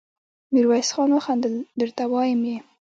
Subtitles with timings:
[0.53, 2.57] ميرويس خان وخندل: درته وايم يې!